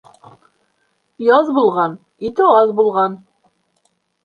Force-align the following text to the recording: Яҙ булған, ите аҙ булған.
Яҙ 1.27 1.51
булған, 1.59 1.95
ите 2.31 2.49
аҙ 2.57 2.75
булған. 2.83 3.21